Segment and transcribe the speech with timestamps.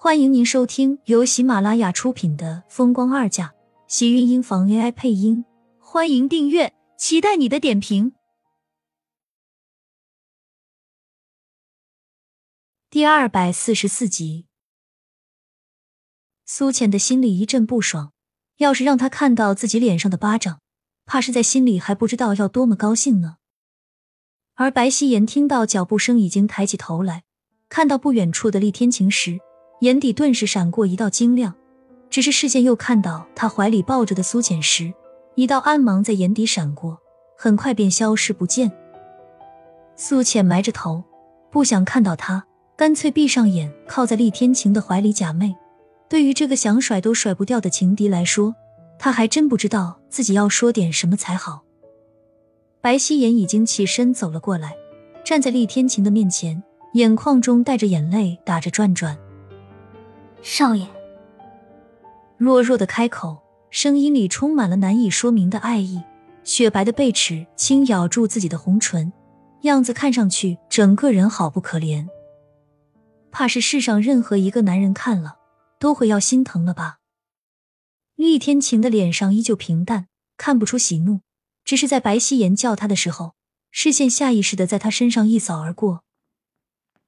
[0.00, 3.48] 欢迎您收听由喜马拉雅出品的《风光二嫁》，
[3.88, 5.44] 喜运音房 AI 配音。
[5.80, 8.12] 欢迎订阅，期待你的点评。
[12.88, 14.46] 第二百四十四集，
[16.46, 18.12] 苏浅的心里一阵不爽。
[18.58, 20.60] 要是让他看到自己脸上的巴掌，
[21.06, 23.38] 怕是在心里还不知道要多么高兴呢。
[24.54, 27.24] 而白希言听到脚步声，已经抬起头来，
[27.68, 29.40] 看到不远处的厉天晴时。
[29.80, 31.54] 眼底顿时闪过一道晶亮，
[32.10, 34.92] 只是视线又看到他怀里抱着的苏浅时，
[35.36, 36.98] 一道暗芒在眼底闪过，
[37.36, 38.72] 很快便消失不见。
[39.94, 41.04] 苏浅埋着头，
[41.50, 42.44] 不想看到他，
[42.76, 45.54] 干脆闭上眼，靠在厉天晴的怀里假寐。
[46.08, 48.54] 对于这个想甩都甩不掉的情敌来说，
[48.98, 51.62] 他还真不知道自己要说点什么才好。
[52.80, 54.74] 白希言已经起身走了过来，
[55.24, 56.60] 站在厉天晴的面前，
[56.94, 59.16] 眼眶中带着眼泪，打着转转。
[60.50, 60.86] 少爷，
[62.38, 66.02] 弱弱的开口，声音里充满了难以说明的爱意。
[66.42, 69.12] 雪白的贝齿轻咬住自己的红唇，
[69.64, 72.08] 样子看上去整个人好不可怜，
[73.30, 75.36] 怕是世上任何一个男人看了
[75.78, 77.00] 都会要心疼了吧？
[78.16, 80.06] 厉天晴的脸上依旧平淡，
[80.38, 81.20] 看不出喜怒，
[81.62, 83.34] 只是在白希言叫他的时候，
[83.70, 86.04] 视线下意识的在他身上一扫而过。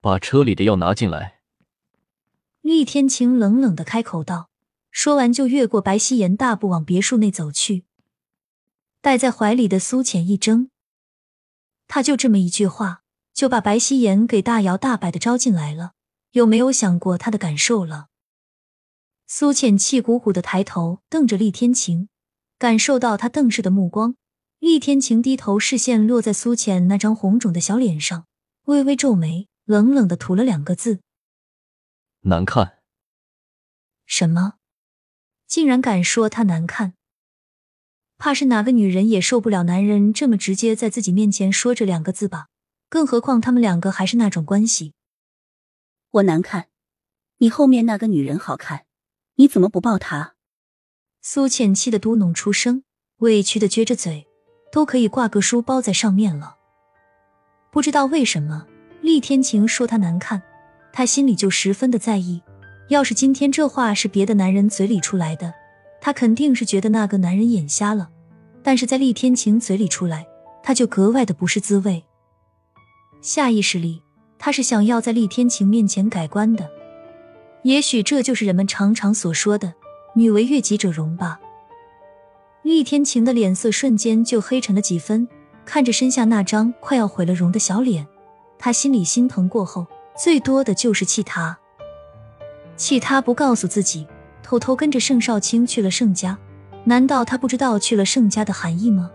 [0.00, 1.40] 把车里的药拿进来。
[2.64, 4.48] 厉天晴冷冷的开口道，
[4.90, 7.84] 说完就越过白希言，大步往别墅内走去。
[9.02, 10.70] 带在怀里的苏浅一怔，
[11.86, 13.02] 他就这么一句话，
[13.34, 15.92] 就把白希言给大摇大摆的招进来了，
[16.30, 18.06] 有没有想过他的感受了？
[19.26, 22.08] 苏浅气鼓鼓的抬头瞪着厉天晴，
[22.58, 24.16] 感受到他瞪视的目光。
[24.58, 28.24] 厉天晴低头，视线落在苏浅那张红肿的小脸上，
[28.64, 31.00] 微微皱眉，冷冷的吐了两个字。
[32.26, 32.78] 难看？
[34.06, 34.54] 什么？
[35.46, 36.94] 竟然敢说他难看？
[38.16, 42.46] 怕是哪个女人也受不了男人这么直接在自己面前说这两个字吧？
[42.88, 44.94] 更何况他们两个还是那种关系。
[46.12, 46.68] 我难看，
[47.38, 48.86] 你后面那个女人好看，
[49.34, 50.34] 你怎么不抱她？
[51.20, 52.84] 苏浅气的嘟哝出声，
[53.18, 54.26] 委屈的撅着嘴，
[54.72, 56.56] 都可以挂个书包在上面了。
[57.70, 58.66] 不知道为什么，
[59.02, 60.42] 厉天晴说她难看。
[60.96, 62.40] 他心里就十分的在意，
[62.88, 65.52] 要是今天这话是别的男人嘴里出来的，
[66.00, 68.10] 他肯定是觉得那个男人眼瞎了。
[68.62, 70.24] 但是在厉天晴嘴里出来，
[70.62, 72.04] 他就格外的不是滋味。
[73.20, 74.00] 下意识里，
[74.38, 76.70] 他是想要在厉天晴面前改观的。
[77.64, 79.74] 也许这就是人们常常所说的
[80.14, 81.40] “女为悦己者容”吧。
[82.62, 85.26] 厉天晴的脸色瞬间就黑沉了几分，
[85.64, 88.06] 看着身下那张快要毁了容的小脸，
[88.60, 89.84] 他心里心疼过后。
[90.16, 91.58] 最多的就是气他，
[92.76, 94.06] 气他不告诉自己，
[94.42, 96.38] 偷偷跟着盛少卿去了盛家。
[96.84, 99.10] 难道他不知道去了盛家的含义吗？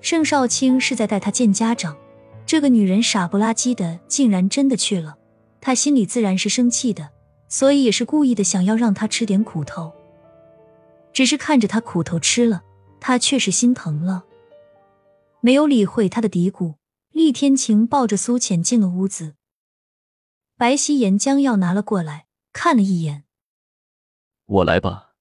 [0.00, 1.96] 盛少卿是在带他见家长，
[2.44, 5.16] 这个女人傻不拉几的，竟然真的去了。
[5.60, 7.08] 他心里自然是生气的，
[7.48, 9.92] 所以也是故意的，想要让他吃点苦头。
[11.12, 12.62] 只是看着他苦头吃了，
[13.00, 14.24] 他却是心疼了，
[15.40, 16.74] 没有理会他的嘀咕。
[17.10, 19.34] 厉天晴抱着苏浅进了屋子。
[20.56, 23.24] 白希言将药拿了过来，看了一眼。
[24.46, 25.14] 我来吧。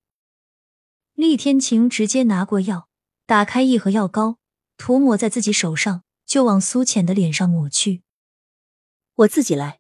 [1.14, 2.88] 厉天晴直接拿过药，
[3.26, 4.38] 打开一盒药膏，
[4.78, 8.04] 涂抹在自己手上，就往苏浅的脸上抹去。
[9.16, 9.80] 我自己来。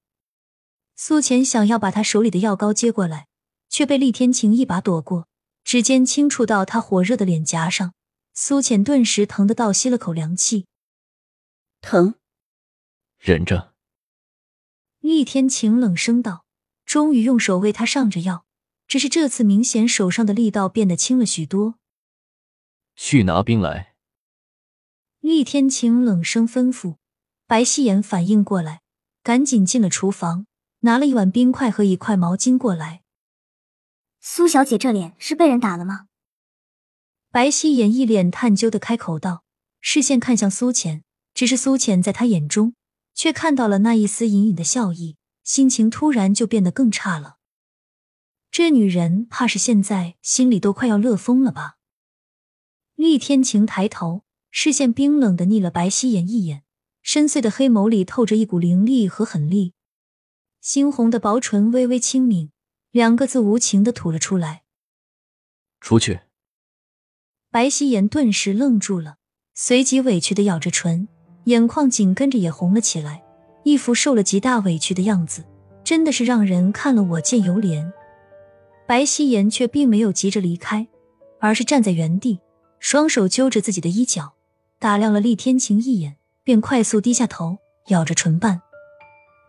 [0.96, 3.28] 苏浅想要把他手里的药膏接过来，
[3.70, 5.28] 却被厉天晴一把躲过，
[5.64, 7.94] 指尖轻触到他火热的脸颊上，
[8.34, 10.68] 苏浅顿时疼得倒吸了口凉气。
[11.82, 12.16] 疼，
[13.20, 13.73] 忍着。
[15.04, 16.46] 厉天晴冷声道
[16.88, 18.46] ：“终于用手为他上着药，
[18.88, 21.76] 只是这次明显手上的力道变得轻了许多。”
[22.96, 23.96] 去拿冰来。
[25.20, 26.96] 厉天晴冷声吩咐。
[27.46, 28.82] 白希言反应过来，
[29.22, 30.48] 赶紧进了厨房，
[30.80, 33.02] 拿了一碗冰块和一块毛巾过来。
[34.22, 36.08] 苏小姐这脸是被人打了吗？
[37.30, 39.44] 白希言一脸探究的开口道，
[39.82, 41.04] 视线看向苏浅，
[41.34, 42.74] 只是苏浅在他眼中。
[43.14, 47.38] 却看到了那一丝隐隐的笑意，心情突然就变得更差了。
[48.52, 51.78] 这女人怕是现在心里都快要乐疯了吧？
[52.96, 56.64] 厉天晴抬头，视线冰冷的睨了白希言一眼，
[57.02, 59.74] 深邃的黑眸里透着一股凌厉和狠厉，
[60.64, 62.52] 猩红的薄唇微微轻抿，
[62.92, 64.64] 两个字无情的吐了出来
[65.82, 66.22] ：“出去。”
[67.50, 69.18] 白希言顿时愣住了，
[69.56, 71.08] 随即委屈的咬着唇。
[71.46, 73.24] 眼眶紧跟着也红了起来，
[73.64, 75.44] 一副受了极大委屈的样子。
[75.84, 77.92] 真的是让人看了我见犹怜。
[78.88, 80.88] 白希言却并没有急着离开，
[81.40, 82.40] 而是站在原地，
[82.80, 84.34] 双手揪着自己的衣角，
[84.80, 87.58] 打量了厉天晴一眼，便快速低下头，
[87.88, 88.62] 咬着唇瓣。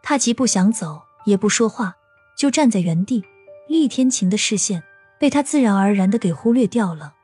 [0.02, 1.94] 他既不想走，也不说话，
[2.36, 3.22] 就站在原地。
[3.68, 4.82] 厉天晴的视线
[5.18, 7.14] 被他自然而然的给忽略掉了。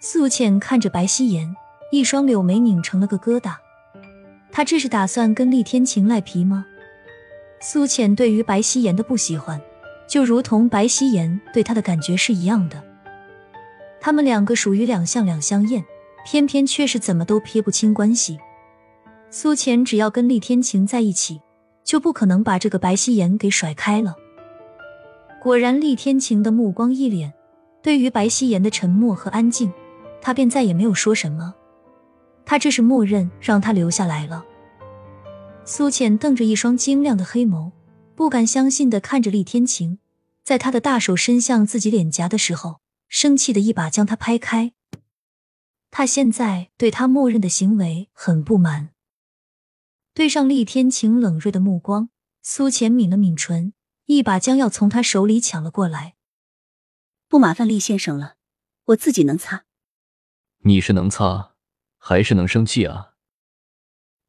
[0.00, 1.54] 素浅看着白希言，
[1.92, 3.54] 一双柳眉拧成了个疙瘩。
[4.50, 6.66] 他这是打算跟厉天晴赖皮吗？
[7.60, 9.60] 苏浅对于白希言的不喜欢，
[10.08, 12.82] 就如同白希言对他的感觉是一样的。
[14.00, 15.84] 他们两个属于两相两相厌，
[16.26, 18.40] 偏偏却是怎么都撇不清关系。
[19.30, 21.40] 苏浅只要跟厉天晴在一起。
[21.84, 24.14] 就不可能把这个白希言给甩开了。
[25.42, 27.32] 果然，厉天晴的目光一敛，
[27.82, 29.72] 对于白希言的沉默和安静，
[30.20, 31.52] 他便再也没有说什么。
[32.44, 34.44] 他这是默认让他留下来了。
[35.64, 37.72] 苏浅瞪着一双晶亮的黑眸，
[38.14, 39.98] 不敢相信的看着厉天晴，
[40.42, 44.72] 在他的大手伸向自己脸颊的时候，生气的一把将他拍开。
[45.90, 48.90] 他现在对他默认的行为很不满。
[50.14, 52.08] 对上厉天晴冷锐的目光，
[52.42, 53.72] 苏浅抿了抿唇，
[54.06, 56.14] 一把将药从他手里抢了过来。
[57.28, 58.34] 不麻烦厉先生了，
[58.86, 59.64] 我自己能擦。
[60.64, 61.51] 你是能擦，
[62.04, 63.14] 还是能生气啊？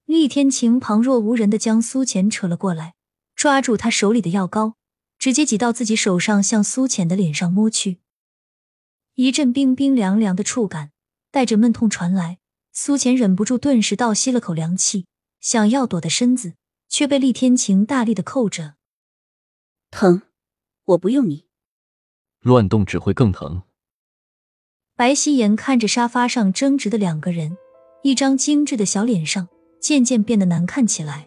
[0.06, 2.94] 厉天晴旁若无人的将苏浅扯了过来，
[3.36, 4.76] 抓住他手里的药膏，
[5.18, 7.98] 直接挤到自己手上，向苏浅的脸上摸去。
[9.16, 10.92] 一阵冰冰凉凉的触感，
[11.32, 12.38] 带着闷痛传来，
[12.72, 15.08] 苏浅忍不住顿时倒吸了口凉气。
[15.42, 16.54] 想要躲的身子，
[16.88, 18.76] 却被厉天晴大力的扣着。
[19.90, 20.22] 疼，
[20.86, 21.48] 我不用你。
[22.40, 23.64] 乱动只会更疼。
[24.96, 27.58] 白希言看着沙发上争执的两个人，
[28.04, 29.48] 一张精致的小脸上
[29.80, 31.26] 渐渐变得难看起来，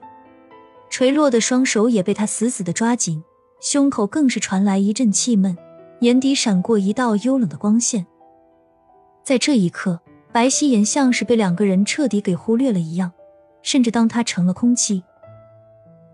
[0.90, 3.24] 垂落的双手也被他死死的抓紧，
[3.60, 5.56] 胸口更是传来一阵气闷，
[6.00, 8.06] 眼底闪过一道幽冷的光线。
[9.24, 10.00] 在这一刻，
[10.32, 13.10] 白希言像是被两个人彻底给忽略了一样。
[13.62, 15.02] 甚至当他成了空气，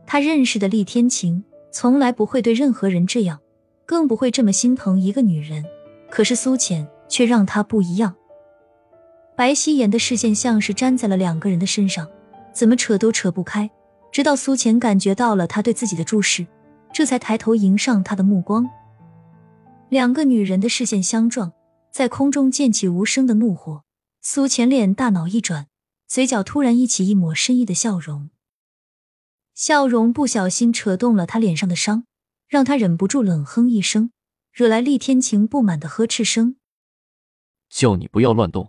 [0.06, 3.41] 他认识的厉天晴从来不会对任何人这样，
[3.85, 5.62] 更不会这么心疼一个女人。
[6.08, 8.15] 可是苏浅却让他不一样。
[9.43, 12.09] 白希言的视线像是粘在了两个人的身上，
[12.55, 13.69] 怎么扯都扯不开。
[14.12, 16.47] 直到苏浅感觉到了他对自己的注视，
[16.94, 18.71] 这才抬头迎上他的目光。
[19.89, 21.53] 两个女人的视线相撞，
[21.91, 23.83] 在空中溅起无声的怒火。
[24.21, 25.67] 苏浅脸大脑一转。
[26.06, 28.31] 嘴角突然溢起一抹深意的笑容，
[29.56, 32.05] 笑容不小心扯动了他脸上的伤，
[32.47, 34.12] 让他忍不住冷哼一声，
[34.53, 36.55] 惹来厉天晴不满的呵斥声
[37.69, 38.69] ：“叫你不要乱动。”